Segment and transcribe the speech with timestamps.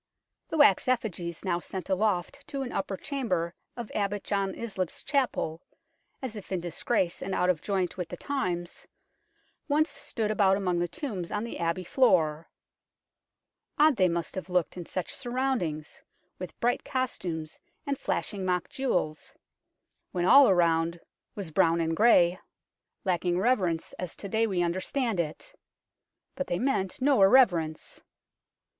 [0.49, 5.61] The wax effigies, now sent aloft to an upper chamber of Abbot John Islip's Chapel,
[6.23, 8.87] as if in disgrace and out of joint with the times,
[9.67, 12.49] once stood about among the tombs on the Abbey floor.
[13.77, 16.01] Odd they must have looked in such surroundings,
[16.39, 19.35] with bright costumes and flashing mock jewels
[20.11, 20.99] when all around
[21.35, 25.19] was brown and N 194 UNKNOWN LONDON grey, lacking reverence as to day we understand
[25.19, 25.53] it;
[26.33, 28.01] but they meant no irreverence.